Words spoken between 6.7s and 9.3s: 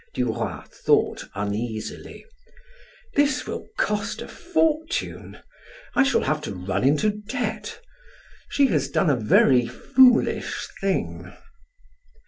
into debt. She has done a